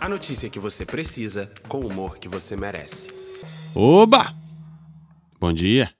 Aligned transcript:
A 0.00 0.08
notícia 0.08 0.48
que 0.48 0.58
você 0.58 0.86
precisa, 0.86 1.52
com 1.68 1.80
o 1.80 1.86
humor 1.86 2.18
que 2.18 2.26
você 2.26 2.56
merece. 2.56 3.10
Oba! 3.74 4.34
Bom 5.38 5.52
dia. 5.52 5.92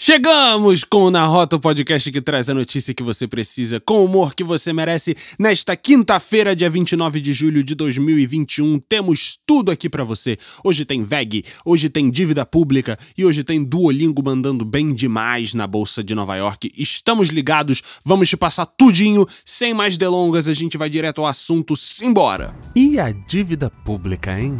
Chegamos 0.00 0.84
com 0.84 1.06
o 1.06 1.10
Na 1.10 1.24
Rota, 1.24 1.56
o 1.56 1.60
podcast 1.60 2.08
que 2.12 2.20
traz 2.20 2.48
a 2.48 2.54
notícia 2.54 2.94
que 2.94 3.02
você 3.02 3.26
precisa, 3.26 3.80
com 3.80 3.94
o 3.94 4.04
humor 4.04 4.32
que 4.32 4.44
você 4.44 4.72
merece. 4.72 5.16
Nesta 5.36 5.76
quinta-feira, 5.76 6.54
dia 6.54 6.70
29 6.70 7.20
de 7.20 7.32
julho 7.32 7.64
de 7.64 7.74
2021, 7.74 8.78
temos 8.78 9.40
tudo 9.44 9.72
aqui 9.72 9.88
para 9.88 10.04
você. 10.04 10.38
Hoje 10.62 10.84
tem 10.84 11.02
VEG, 11.02 11.44
hoje 11.64 11.88
tem 11.88 12.08
dívida 12.12 12.46
pública 12.46 12.96
e 13.18 13.24
hoje 13.24 13.42
tem 13.42 13.64
Duolingo 13.64 14.22
mandando 14.24 14.64
bem 14.64 14.94
demais 14.94 15.52
na 15.52 15.66
Bolsa 15.66 16.02
de 16.02 16.14
Nova 16.14 16.36
York. 16.36 16.70
Estamos 16.78 17.30
ligados, 17.30 17.82
vamos 18.04 18.28
te 18.28 18.36
passar 18.36 18.66
tudinho. 18.66 19.26
Sem 19.44 19.74
mais 19.74 19.96
delongas, 19.96 20.46
a 20.46 20.54
gente 20.54 20.78
vai 20.78 20.88
direto 20.88 21.22
ao 21.22 21.26
assunto, 21.26 21.74
simbora! 21.74 22.54
E 22.76 23.00
a 23.00 23.10
dívida 23.10 23.68
pública, 23.68 24.38
hein? 24.38 24.56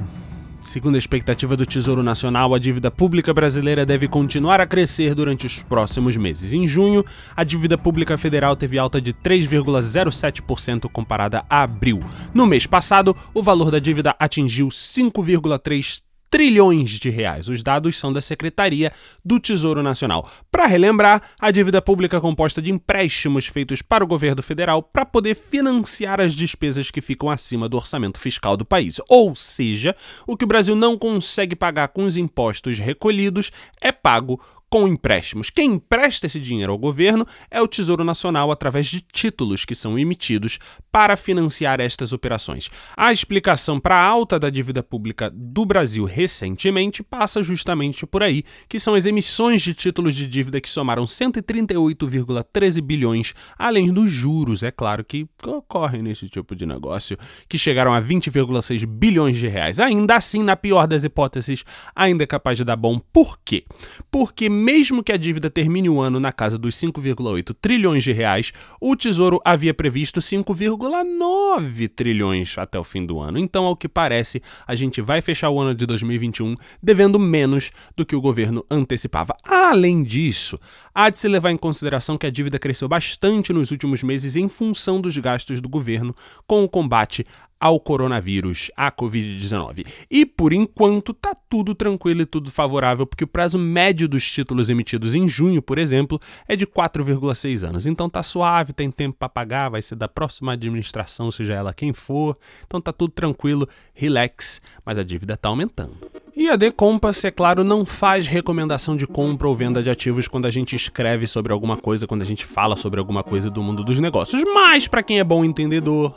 Segundo 0.69 0.97
a 0.97 0.99
expectativa 0.99 1.57
do 1.57 1.65
Tesouro 1.65 2.03
Nacional, 2.03 2.55
a 2.55 2.59
dívida 2.59 2.91
pública 2.91 3.33
brasileira 3.33 3.87
deve 3.87 4.07
continuar 4.07 4.61
a 4.61 4.67
crescer 4.67 5.15
durante 5.15 5.47
os 5.47 5.63
próximos 5.63 6.15
meses. 6.15 6.53
Em 6.53 6.69
junho, 6.69 7.03
a 7.35 7.43
dívida 7.43 7.79
pública 7.79 8.19
federal 8.19 8.55
teve 8.55 8.79
alta 8.79 9.01
de 9.01 9.15
3,07% 9.15 10.91
comparada 10.93 11.43
a 11.49 11.63
abril. 11.63 12.01
No 12.35 12.45
mês 12.45 12.67
passado, 12.67 13.17
o 13.33 13.43
valor 13.43 13.71
da 13.71 13.79
dívida 13.79 14.15
atingiu 14.19 14.69
5,3 14.69 16.03
trilhões 16.31 16.91
de 16.91 17.11
reais. 17.11 17.49
Os 17.49 17.63
dados 17.63 17.97
são 17.97 18.13
da 18.13 18.21
Secretaria 18.21 18.93
do 19.25 19.41
Tesouro 19.41 19.83
Nacional. 19.83 20.31
Para 20.51 20.67
relembrar, 20.67 21.23
a 21.41 21.51
dívida 21.51 21.81
pública 21.81 22.17
é 22.17 22.21
composta 22.21 22.61
de 22.61 22.71
empréstimos 22.71 23.47
feitos 23.47 23.83
para 23.83 24.05
o 24.05 24.07
governo 24.07 24.43
federal 24.43 24.83
para 24.83 25.07
poder 25.07 25.35
financiar 25.35 26.21
as 26.21 26.35
despesas 26.35 26.91
que 26.91 27.01
ficam 27.01 27.31
acima 27.31 27.69
do 27.69 27.77
orçamento 27.77 28.21
fiscal 28.21 28.57
do 28.57 28.65
país. 28.65 29.01
Ou 29.09 29.35
seja, 29.35 29.95
o 30.27 30.37
que 30.37 30.45
o 30.45 30.49
Brasil 30.49 30.77
não 30.77 30.97
consegue 30.97 31.57
pagar 31.57 31.89
com 31.89 32.05
os 32.05 32.17
impostos 32.17 32.79
recolhidos 32.79 33.51
é 33.81 33.93
pago 33.93 34.41
com 34.71 34.87
empréstimos. 34.87 35.51
Quem 35.51 35.73
empresta 35.73 36.27
esse 36.27 36.41
dinheiro 36.41 36.73
ao 36.73 36.79
governo 36.79 37.27
é 37.51 37.61
o 37.61 37.69
Tesouro 37.69 38.05
Nacional 38.05 38.51
através 38.51 38.87
de 38.87 39.01
títulos 39.01 39.65
que 39.65 39.75
são 39.75 39.99
emitidos 39.99 40.59
para 40.93 41.17
financiar 41.17 41.81
estas 41.81 42.13
operações. 42.13 42.69
A 42.97 43.13
explicação 43.13 43.81
para 43.81 43.97
a 43.97 44.05
alta 44.05 44.39
da 44.39 44.51
dívida 44.51 44.83
pública 44.83 45.31
do 45.35 45.65
Brasil 45.65 46.05
recentemente 46.05 47.03
passa 47.03 47.43
justamente 47.43 48.07
por 48.07 48.23
aí, 48.23 48.45
que 48.69 48.79
são 48.79 48.95
as 48.95 49.07
emissões 49.07 49.63
de 49.63 49.75
títulos 49.75 50.15
de 50.15 50.27
dívida 50.27 50.61
que 50.61 50.69
somaram 50.69 51.05
138,13 51.05 52.81
bilhões, 52.81 53.35
além 53.57 53.93
dos 53.93 54.11
juros, 54.11 54.63
é 54.63 54.71
claro, 54.71 55.05
que 55.05 55.27
ocorrem 55.47 56.03
nesse 56.03 56.29
tipo 56.29 56.55
de 56.55 56.67
negócio, 56.67 57.17
que 57.49 57.59
chegaram 57.59 57.93
a 57.93 58.03
20,6 58.03 58.87
bilhões 58.87 59.37
de 59.37 59.49
reais. 59.49 59.81
Ainda 59.81 60.17
assim, 60.17 60.43
na 60.43 60.57
pior 60.57 60.87
das 60.87 61.05
hipóteses, 61.05 61.65
ainda 61.95 62.25
é 62.25 62.27
capaz 62.27 62.59
de 62.59 62.65
dar 62.65 62.77
bom. 62.77 62.99
Por 63.13 63.39
quê? 63.45 63.65
Porque 64.11 64.49
mesmo 64.59 65.03
que 65.03 65.13
a 65.13 65.17
dívida 65.17 65.49
termine 65.49 65.89
o 65.89 66.01
ano 66.01 66.19
na 66.19 66.33
casa 66.33 66.59
dos 66.59 66.75
5,8 66.75 67.57
trilhões 67.61 68.03
de 68.03 68.13
reais, 68.13 68.53
o 68.81 68.97
Tesouro 68.97 69.41
havia 69.45 69.73
previsto 69.73 70.21
5,9 70.21 71.89
trilhões 71.89 72.59
até 72.59 72.79
o 72.79 72.85
fim 72.85 73.07
do 73.07 73.21
ano. 73.21 73.39
Então, 73.39 73.65
ao 73.65 73.77
que 73.77 73.89
parece, 73.89 74.43
a 74.67 74.75
gente 74.75 75.01
vai 75.01 75.23
fechar 75.23 75.51
o 75.51 75.61
ano 75.61 75.75
de 75.75 75.87
2021 75.87 76.55
devendo 76.83 77.19
menos 77.19 77.71
do 77.97 78.05
que 78.05 78.17
o 78.17 78.21
governo 78.21 78.65
antecipava. 78.71 79.37
Além 79.45 80.03
disso, 80.03 80.59
há 80.95 81.09
de 81.09 81.19
se 81.19 81.29
levar 81.29 81.51
em 81.51 81.57
consideração 81.57 82.19
que 82.19 82.27
a 82.27 82.31
dívida 82.31 82.59
cresceu 82.59 82.89
bastante 82.89 83.53
nos 83.53 83.71
últimos 83.71 84.03
meses 84.03 84.35
em 84.37 84.49
função 84.49 85.01
dos 85.01 85.17
gastos 85.17 85.61
do 85.61 85.69
governo 85.69 86.15
com 86.47 86.65
o 86.65 86.69
combate 86.69 87.25
ao 87.61 87.81
coronavírus, 87.81 88.71
à 88.77 88.91
Covid-19. 88.91 89.87
E 90.11 90.25
por 90.25 90.53
enquanto 90.53 91.13
tá 91.13 91.35
tudo 91.49 91.75
tranquilo 91.75 92.23
e 92.23 92.27
tudo 92.27 92.51
favorável, 92.51 93.07
porque 93.07 93.25
o 93.25 93.29
prazo 93.29 93.59
médio 93.59 94.09
dos 94.09 94.31
títulos 94.31 94.71
emitidos 94.71 95.15
em 95.15 95.27
junho, 95.29 95.61
por 95.61 95.79
exemplo, 95.79 96.19
é 96.47 96.55
de 96.55 96.67
4,6 96.67 97.67
anos. 97.67 97.87
Então 97.87 98.09
tá 98.09 98.23
suave, 98.23 98.73
tem 98.73 98.91
tempo 98.91 99.17
para 99.19 99.29
pagar, 99.29 99.69
vai 99.69 99.83
ser 99.83 99.97
da 99.97 100.09
próxima 100.09 100.53
administração, 100.53 101.31
seja 101.31 101.55
ela 101.55 101.75
quem 101.75 101.93
for. 101.93 102.37
Então 102.67 102.81
tá 102.81 102.93
tudo 102.93 103.13
tranquilo, 103.13 103.69
relax, 103.93 104.61
mas 104.85 104.99
a 104.99 105.03
dívida 105.03 105.37
tá 105.37 105.49
aumentando. 105.49 105.97
E 106.37 106.49
a 106.49 106.57
The 106.57 106.71
Compass, 106.71 107.25
é 107.25 107.33
claro, 107.33 107.65
não 107.65 107.85
faz 107.85 108.29
recomendação 108.29 108.97
de 108.97 109.09
compra 109.09 109.49
ou 109.49 109.57
venda 109.57 109.83
de 109.83 109.91
ativos 109.91 110.29
quando 110.29 110.47
a 110.47 110.51
gente 110.53 110.77
escreve 110.77 111.27
sobre 111.27 111.53
alguma 111.53 111.77
coisa, 111.77 112.07
quando 112.07 112.23
a 112.23 112.25
gente 112.25 112.45
fala 112.45 112.77
sobre 112.77 113.01
alguma 113.01 113.25
coisa 113.25 113.51
do 113.51 113.61
mundo 113.61 113.83
dos 113.83 113.99
negócios. 113.99 114.45
Mas 114.45 114.87
para 114.87 115.03
quem 115.03 115.19
é 115.19 115.25
bom 115.25 115.45
entendedor, 115.45 116.15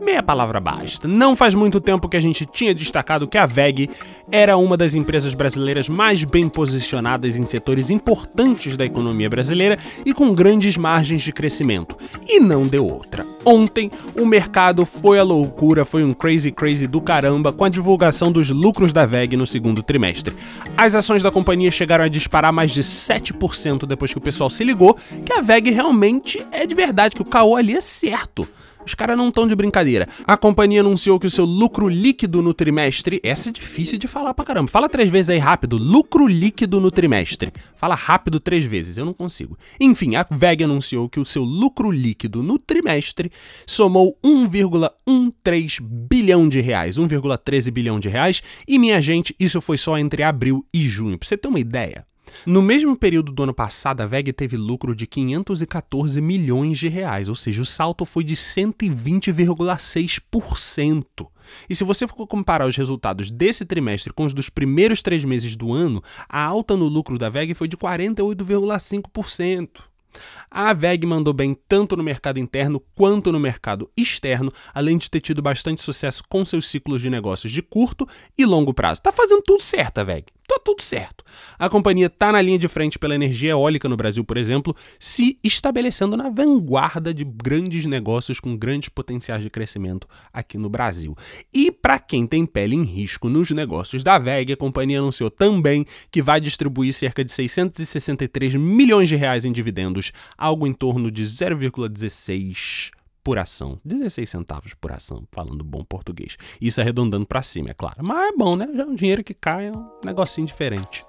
meia 0.00 0.22
palavra 0.22 0.60
basta. 0.60 1.08
Não 1.08 1.34
faz 1.34 1.54
muito 1.54 1.80
tempo 1.80 2.08
que 2.08 2.16
a 2.16 2.20
gente 2.20 2.46
tinha 2.46 2.74
destacado 2.74 3.26
que 3.26 3.38
a 3.38 3.46
VEG 3.46 3.90
era 4.30 4.56
uma 4.56 4.76
das 4.76 4.94
empresas 4.94 5.34
brasileiras 5.34 5.88
mais 5.88 6.24
bem 6.24 6.48
posicionadas 6.48 7.36
em 7.36 7.44
setores 7.44 7.90
importantes 7.90 8.76
da 8.76 8.84
economia 8.84 9.30
brasileira 9.30 9.78
e 10.04 10.12
com 10.12 10.34
grandes 10.34 10.76
margens 10.76 11.22
de 11.22 11.32
crescimento. 11.32 11.96
E 12.28 12.40
não 12.40 12.66
deu 12.66 12.86
outra. 12.86 13.24
Ontem, 13.44 13.90
o 14.16 14.26
mercado 14.26 14.84
foi 14.84 15.18
a 15.18 15.22
loucura, 15.22 15.84
foi 15.84 16.02
um 16.02 16.12
crazy 16.12 16.50
crazy 16.50 16.86
do 16.86 17.00
caramba 17.00 17.52
com 17.52 17.64
a 17.64 17.68
divulgação 17.68 18.32
dos 18.32 18.50
lucros 18.50 18.92
da 18.92 19.06
VEG 19.06 19.36
no 19.36 19.46
segundo 19.46 19.82
trimestre. 19.82 20.34
As 20.76 20.94
ações 20.94 21.22
da 21.22 21.30
companhia 21.30 21.70
chegaram 21.70 22.04
a 22.04 22.08
disparar 22.08 22.52
mais 22.52 22.72
de 22.72 22.82
7% 22.82 23.86
depois 23.86 24.12
que 24.12 24.18
o 24.18 24.22
pessoal 24.22 24.50
se 24.50 24.64
ligou 24.64 24.96
que 25.24 25.32
a 25.32 25.40
VEG 25.40 25.70
realmente 25.70 26.44
é 26.50 26.66
de 26.66 26.74
verdade, 26.74 27.14
que 27.14 27.22
o 27.22 27.24
caô 27.24 27.56
ali 27.56 27.76
é 27.76 27.80
certo. 27.80 28.46
Os 28.86 28.94
caras 28.94 29.18
não 29.18 29.28
estão 29.28 29.48
de 29.48 29.56
brincadeira. 29.56 30.08
A 30.24 30.36
companhia 30.36 30.80
anunciou 30.80 31.18
que 31.18 31.26
o 31.26 31.30
seu 31.30 31.44
lucro 31.44 31.88
líquido 31.88 32.40
no 32.40 32.54
trimestre. 32.54 33.20
Essa 33.22 33.48
é 33.48 33.52
difícil 33.52 33.98
de 33.98 34.06
falar 34.06 34.32
pra 34.32 34.44
caramba. 34.44 34.70
Fala 34.70 34.88
três 34.88 35.10
vezes 35.10 35.30
aí 35.30 35.38
rápido. 35.38 35.76
Lucro 35.76 36.26
líquido 36.28 36.80
no 36.80 36.90
trimestre. 36.90 37.52
Fala 37.74 37.96
rápido 37.96 38.38
três 38.38 38.64
vezes, 38.64 38.96
eu 38.96 39.04
não 39.04 39.12
consigo. 39.12 39.58
Enfim, 39.80 40.14
a 40.14 40.24
VEG 40.30 40.62
anunciou 40.62 41.08
que 41.08 41.18
o 41.18 41.24
seu 41.24 41.42
lucro 41.42 41.90
líquido 41.90 42.44
no 42.44 42.60
trimestre 42.60 43.32
somou 43.66 44.16
1,13 44.24 45.80
bilhão 45.82 46.48
de 46.48 46.60
reais. 46.60 46.96
1,13 46.96 47.70
bilhão 47.72 47.98
de 47.98 48.08
reais. 48.08 48.40
E 48.68 48.78
minha 48.78 49.02
gente, 49.02 49.34
isso 49.40 49.60
foi 49.60 49.76
só 49.76 49.98
entre 49.98 50.22
abril 50.22 50.64
e 50.72 50.88
junho. 50.88 51.18
Pra 51.18 51.26
você 51.26 51.36
ter 51.36 51.48
uma 51.48 51.58
ideia. 51.58 52.06
No 52.46 52.62
mesmo 52.62 52.96
período 52.96 53.32
do 53.32 53.42
ano 53.42 53.54
passado, 53.54 54.00
a 54.00 54.06
VEG 54.06 54.32
teve 54.32 54.56
lucro 54.56 54.94
de 54.94 55.06
514 55.06 56.20
milhões 56.20 56.78
de 56.78 56.88
reais, 56.88 57.28
ou 57.28 57.34
seja, 57.34 57.62
o 57.62 57.66
salto 57.66 58.04
foi 58.04 58.24
de 58.24 58.34
120,6%. 58.34 61.28
E 61.68 61.74
se 61.74 61.84
você 61.84 62.08
for 62.08 62.26
comparar 62.26 62.66
os 62.66 62.76
resultados 62.76 63.30
desse 63.30 63.64
trimestre 63.64 64.12
com 64.12 64.24
os 64.24 64.34
dos 64.34 64.48
primeiros 64.48 65.02
três 65.02 65.24
meses 65.24 65.56
do 65.56 65.72
ano, 65.72 66.02
a 66.28 66.42
alta 66.42 66.76
no 66.76 66.86
lucro 66.86 67.18
da 67.18 67.30
VEG 67.30 67.54
foi 67.54 67.68
de 67.68 67.76
48,5%. 67.76 69.68
A 70.50 70.72
VEG 70.72 71.06
mandou 71.06 71.34
bem 71.34 71.56
tanto 71.68 71.96
no 71.96 72.02
mercado 72.02 72.38
interno 72.38 72.80
quanto 72.94 73.30
no 73.30 73.38
mercado 73.38 73.90
externo, 73.96 74.52
além 74.72 74.96
de 74.96 75.10
ter 75.10 75.20
tido 75.20 75.42
bastante 75.42 75.82
sucesso 75.82 76.22
com 76.28 76.44
seus 76.44 76.68
ciclos 76.68 77.02
de 77.02 77.10
negócios 77.10 77.52
de 77.52 77.60
curto 77.60 78.08
e 78.36 78.46
longo 78.46 78.72
prazo. 78.72 79.02
Tá 79.02 79.12
fazendo 79.12 79.42
tudo 79.42 79.62
certo 79.62 79.98
a 79.98 80.04
VEG 80.04 80.26
tá 80.46 80.60
tudo 80.64 80.82
certo. 80.82 81.24
A 81.58 81.68
companhia 81.68 82.06
está 82.06 82.32
na 82.32 82.40
linha 82.40 82.58
de 82.58 82.68
frente 82.68 82.98
pela 82.98 83.14
energia 83.14 83.50
eólica 83.50 83.88
no 83.88 83.96
Brasil, 83.96 84.24
por 84.24 84.36
exemplo, 84.36 84.74
se 84.98 85.38
estabelecendo 85.42 86.16
na 86.16 86.28
vanguarda 86.28 87.12
de 87.12 87.24
grandes 87.24 87.86
negócios 87.86 88.40
com 88.40 88.56
grandes 88.56 88.88
potenciais 88.88 89.42
de 89.42 89.50
crescimento 89.50 90.06
aqui 90.32 90.58
no 90.58 90.68
Brasil. 90.68 91.16
E 91.52 91.70
para 91.70 91.98
quem 91.98 92.26
tem 92.26 92.46
pele 92.46 92.74
em 92.74 92.84
risco 92.84 93.28
nos 93.28 93.50
negócios 93.50 94.02
da 94.02 94.18
VEG, 94.18 94.52
a 94.52 94.56
companhia 94.56 94.98
anunciou 94.98 95.30
também 95.30 95.86
que 96.10 96.22
vai 96.22 96.40
distribuir 96.40 96.92
cerca 96.92 97.24
de 97.24 97.32
663 97.32 98.54
milhões 98.54 99.08
de 99.08 99.16
reais 99.16 99.44
em 99.44 99.52
dividendos, 99.52 100.12
algo 100.36 100.66
em 100.66 100.72
torno 100.72 101.10
de 101.10 101.24
0,16 101.24 102.95
por 103.26 103.40
ação. 103.40 103.80
16 103.84 104.30
centavos 104.30 104.72
por 104.72 104.92
ação, 104.92 105.24
falando 105.32 105.64
bom 105.64 105.82
português. 105.82 106.36
Isso 106.60 106.80
arredondando 106.80 107.26
para 107.26 107.42
cima, 107.42 107.70
é 107.70 107.74
claro. 107.74 107.96
Mas 108.00 108.32
é 108.32 108.36
bom, 108.36 108.54
né? 108.54 108.68
Já 108.72 108.84
é 108.84 108.86
um 108.86 108.94
dinheiro 108.94 109.24
que 109.24 109.34
cai, 109.34 109.66
é 109.66 109.72
um 109.72 109.84
negocinho 110.04 110.46
diferente. 110.46 111.04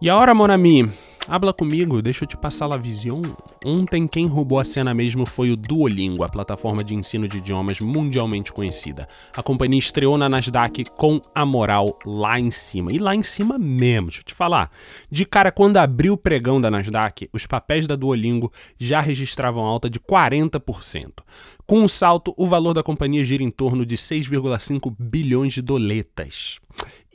E 0.00 0.08
a 0.08 0.16
hora, 0.16 0.32
Monami? 0.32 0.88
Habla 1.28 1.52
comigo, 1.52 2.00
deixa 2.00 2.22
eu 2.22 2.28
te 2.28 2.36
passar 2.36 2.72
a 2.72 2.76
visão. 2.76 3.20
Ontem 3.64 4.06
quem 4.06 4.28
roubou 4.28 4.60
a 4.60 4.64
cena 4.64 4.94
mesmo 4.94 5.26
foi 5.26 5.50
o 5.50 5.56
Duolingo, 5.56 6.22
a 6.22 6.28
plataforma 6.28 6.84
de 6.84 6.94
ensino 6.94 7.26
de 7.26 7.38
idiomas 7.38 7.80
mundialmente 7.80 8.52
conhecida. 8.52 9.08
A 9.36 9.42
companhia 9.42 9.80
estreou 9.80 10.16
na 10.16 10.28
Nasdaq 10.28 10.84
com 10.96 11.20
a 11.34 11.44
moral 11.44 11.98
lá 12.06 12.38
em 12.38 12.52
cima. 12.52 12.92
E 12.92 12.98
lá 12.98 13.12
em 13.12 13.24
cima 13.24 13.58
mesmo, 13.58 14.06
deixa 14.06 14.20
eu 14.20 14.24
te 14.24 14.34
falar. 14.34 14.70
De 15.10 15.26
cara, 15.26 15.50
quando 15.50 15.78
abriu 15.78 16.12
o 16.12 16.16
pregão 16.16 16.60
da 16.60 16.70
Nasdaq, 16.70 17.28
os 17.32 17.44
papéis 17.44 17.88
da 17.88 17.96
Duolingo 17.96 18.52
já 18.78 19.00
registravam 19.00 19.64
alta 19.64 19.90
de 19.90 19.98
40%. 19.98 21.24
Com 21.66 21.80
o 21.80 21.84
um 21.84 21.88
salto, 21.88 22.32
o 22.36 22.46
valor 22.46 22.72
da 22.72 22.84
companhia 22.84 23.24
gira 23.24 23.42
em 23.42 23.50
torno 23.50 23.84
de 23.84 23.96
6,5 23.96 24.94
bilhões 24.96 25.54
de 25.54 25.60
doletas. 25.60 26.60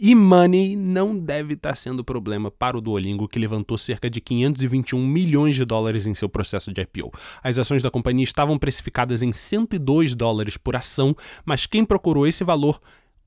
E 0.04 0.16
money 0.16 0.76
não 0.76 1.16
deve 1.16 1.54
estar 1.54 1.76
sendo 1.76 2.04
problema 2.04 2.50
para 2.50 2.76
o 2.76 2.82
Duolingo, 2.82 3.28
que 3.28 3.38
levantou 3.38 3.78
cerca 3.78 4.10
de 4.10 4.20
521 4.20 5.00
milhões 5.06 5.56
de 5.56 5.64
dólares 5.64 6.08
em 6.08 6.16
seu 6.16 6.28
processo 6.28 6.74
de 6.74 6.82
IPO. 6.82 7.12
As 7.44 7.60
ações 7.60 7.84
da 7.84 7.92
companhia 7.92 8.24
estavam 8.24 8.58
precificadas 8.58 9.22
em 9.22 9.32
102 9.32 10.16
dólares 10.16 10.58
por 10.58 10.76
ação, 10.76 11.16
mas 11.46 11.68
quem 11.68 11.86
procurou 11.86 12.26
esse 12.26 12.44
valor 12.44 12.82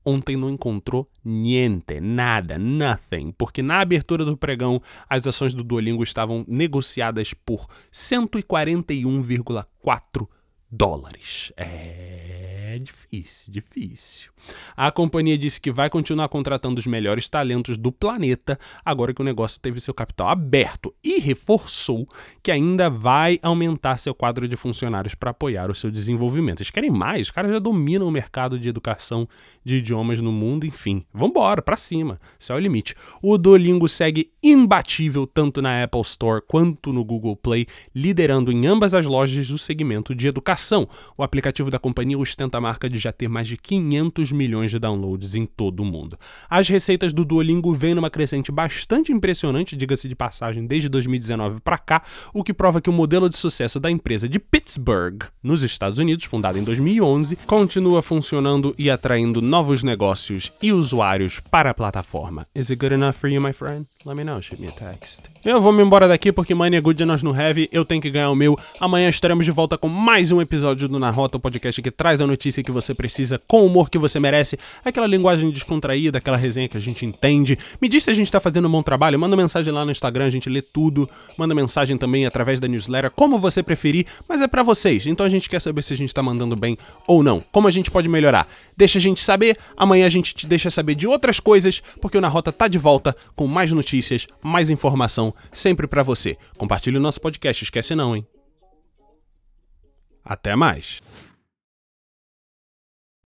ontem 0.05 0.37
não 0.37 0.49
encontrou 0.49 1.09
niente, 1.23 1.99
nada, 1.99 2.59
nothing, 2.59 3.31
porque 3.31 3.63
na 3.63 3.79
abertura 3.79 4.23
do 4.23 4.37
pregão 4.37 4.79
as 5.09 5.25
ações 5.25 5.53
do 5.53 5.63
Duolingo 5.63 6.03
estavam 6.03 6.45
negociadas 6.47 7.33
por 7.33 7.67
141,4 7.91 10.27
dólares. 10.75 11.53
É 11.55 12.77
difícil, 12.79 13.53
difícil. 13.53 14.31
A 14.75 14.91
companhia 14.91 15.37
disse 15.37 15.59
que 15.59 15.71
vai 15.71 15.89
continuar 15.89 16.27
contratando 16.27 16.79
os 16.79 16.85
melhores 16.85 17.29
talentos 17.29 17.77
do 17.77 17.91
planeta 17.91 18.59
agora 18.83 19.13
que 19.13 19.21
o 19.21 19.25
negócio 19.25 19.59
teve 19.59 19.79
seu 19.79 19.93
capital 19.93 20.27
aberto 20.27 20.93
e 21.03 21.19
reforçou 21.19 22.07
que 22.43 22.51
ainda 22.51 22.89
vai 22.89 23.39
aumentar 23.41 23.97
seu 23.97 24.13
quadro 24.13 24.47
de 24.47 24.55
funcionários 24.55 25.15
para 25.15 25.31
apoiar 25.31 25.71
o 25.71 25.75
seu 25.75 25.89
desenvolvimento. 25.89 26.59
Eles 26.59 26.69
querem 26.69 26.91
mais, 26.91 27.27
os 27.27 27.31
caras 27.31 27.51
já 27.51 27.59
dominam 27.59 28.07
o 28.07 28.11
mercado 28.11 28.59
de 28.59 28.67
educação 28.67 29.27
de 29.63 29.75
idiomas 29.75 30.21
no 30.21 30.31
mundo, 30.31 30.65
enfim. 30.65 31.05
Vambora, 31.13 31.61
para 31.61 31.77
cima. 31.77 32.19
Esse 32.39 32.51
é 32.51 32.55
o 32.55 32.59
limite. 32.59 32.95
O 33.21 33.37
Duolingo 33.37 33.87
segue 33.87 34.31
imbatível 34.43 35.25
tanto 35.25 35.61
na 35.61 35.83
Apple 35.83 36.01
Store 36.01 36.41
quanto 36.45 36.93
no 36.93 37.03
Google 37.03 37.35
Play, 37.35 37.65
liderando 37.95 38.51
em 38.51 38.67
ambas 38.67 38.93
as 38.93 39.05
lojas 39.05 39.47
do 39.47 39.57
segmento 39.57 40.13
de 40.13 40.27
educação. 40.27 40.64
O 41.17 41.23
aplicativo 41.23 41.69
da 41.69 41.79
companhia 41.79 42.17
ostenta 42.17 42.57
a 42.57 42.61
marca 42.61 42.89
de 42.89 42.97
já 42.97 43.11
ter 43.11 43.27
mais 43.27 43.47
de 43.47 43.57
500 43.57 44.31
milhões 44.31 44.71
de 44.71 44.79
downloads 44.79 45.35
em 45.35 45.45
todo 45.45 45.81
o 45.81 45.85
mundo. 45.85 46.17
As 46.49 46.67
receitas 46.67 47.13
do 47.13 47.25
Duolingo 47.25 47.73
vêm 47.73 47.93
numa 47.93 48.09
crescente 48.09 48.51
bastante 48.51 49.11
impressionante, 49.11 49.75
diga-se 49.75 50.07
de 50.07 50.15
passagem, 50.15 50.65
desde 50.65 50.89
2019 50.89 51.59
para 51.61 51.77
cá, 51.77 52.03
o 52.33 52.43
que 52.43 52.53
prova 52.53 52.81
que 52.81 52.89
o 52.89 52.93
modelo 52.93 53.29
de 53.29 53.37
sucesso 53.37 53.79
da 53.79 53.91
empresa 53.91 54.27
de 54.27 54.39
Pittsburgh, 54.39 55.23
nos 55.43 55.63
Estados 55.63 55.99
Unidos, 55.99 56.25
fundada 56.25 56.57
em 56.57 56.63
2011, 56.63 57.35
continua 57.47 58.01
funcionando 58.01 58.73
e 58.77 58.89
atraindo 58.89 59.41
novos 59.41 59.83
negócios 59.83 60.51
e 60.61 60.71
usuários 60.71 61.39
para 61.39 61.69
a 61.69 61.73
plataforma. 61.73 62.45
Is 62.55 62.69
it 62.69 62.79
good 62.79 62.93
enough 62.93 63.13
for 63.13 63.29
you, 63.29 63.41
my 63.41 63.53
friend? 63.53 63.85
Let 64.05 64.15
me 64.15 64.23
know, 64.23 64.41
shoot 64.41 64.61
me 64.61 64.67
a 64.67 64.71
text. 64.71 65.23
Eu 65.43 65.61
vou 65.61 65.71
me 65.71 65.83
embora 65.83 66.07
daqui 66.07 66.31
porque 66.31 66.53
Money 66.53 66.77
é 66.77 66.81
good 66.81 67.03
nós 67.05 67.23
no 67.23 67.31
have, 67.31 67.67
eu 67.71 67.83
tenho 67.83 68.01
que 68.01 68.09
ganhar 68.09 68.29
o 68.29 68.35
meu. 68.35 68.57
Amanhã 68.79 69.09
estaremos 69.09 69.45
de 69.45 69.51
volta 69.51 69.77
com 69.77 69.87
mais 69.87 70.31
um 70.31 70.41
episódio 70.45 70.87
do 70.87 70.97
Na 70.97 71.09
Rota, 71.09 71.37
o 71.37 71.39
podcast 71.39 71.81
que 71.81 71.91
traz 71.91 72.21
a 72.21 72.27
notícia 72.27 72.63
que 72.63 72.71
você 72.71 72.93
precisa 72.93 73.39
com 73.47 73.61
o 73.61 73.65
humor 73.65 73.89
que 73.89 73.97
você 73.97 74.19
merece, 74.19 74.57
aquela 74.83 75.07
linguagem 75.07 75.51
descontraída, 75.51 76.17
aquela 76.17 76.37
resenha 76.37 76.69
que 76.69 76.77
a 76.77 76.79
gente 76.79 77.05
entende. 77.05 77.57
Me 77.81 77.89
diz 77.89 78.03
se 78.03 78.11
a 78.11 78.13
gente 78.13 78.31
tá 78.31 78.39
fazendo 78.39 78.67
um 78.67 78.71
bom 78.71 78.81
trabalho, 78.81 79.19
manda 79.19 79.35
mensagem 79.35 79.73
lá 79.73 79.83
no 79.83 79.91
Instagram, 79.91 80.25
a 80.25 80.29
gente 80.29 80.49
lê 80.49 80.61
tudo. 80.61 81.09
Manda 81.37 81.53
mensagem 81.53 81.97
também 81.97 82.25
através 82.25 82.59
da 82.59 82.67
newsletter, 82.67 83.11
como 83.11 83.37
você 83.39 83.61
preferir, 83.61 84.05
mas 84.29 84.41
é 84.41 84.47
para 84.47 84.63
vocês. 84.63 85.05
Então 85.05 85.25
a 85.25 85.29
gente 85.29 85.49
quer 85.49 85.59
saber 85.59 85.81
se 85.81 85.93
a 85.93 85.97
gente 85.97 86.13
tá 86.13 86.23
mandando 86.23 86.55
bem 86.55 86.77
ou 87.07 87.23
não. 87.23 87.43
Como 87.51 87.67
a 87.67 87.71
gente 87.71 87.91
pode 87.91 88.07
melhorar? 88.07 88.47
Deixa 88.77 88.97
a 88.97 89.01
gente 89.01 89.21
saber, 89.21 89.57
amanhã 89.75 90.05
a 90.05 90.09
gente 90.09 90.33
te 90.33 90.47
deixa 90.47 90.69
saber 90.69 90.95
de 90.95 91.07
outras 91.07 91.39
coisas, 91.39 91.81
porque 92.01 92.17
o 92.17 92.21
Na 92.21 92.27
Rota 92.27 92.51
tá 92.51 92.67
de 92.67 92.77
volta 92.77 93.15
com 93.35 93.47
mais 93.47 93.71
notícias, 93.71 94.27
mais 94.41 94.69
informação, 94.69 95.33
sempre 95.51 95.87
para 95.87 96.03
você. 96.03 96.37
Compartilhe 96.57 96.97
o 96.97 97.01
nosso 97.01 97.19
podcast, 97.19 97.63
esquece 97.63 97.95
não, 97.95 98.15
hein? 98.15 98.25
Até 100.25 100.55
mais! 100.55 101.01